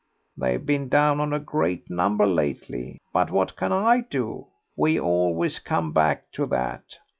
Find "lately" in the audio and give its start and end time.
2.25-2.97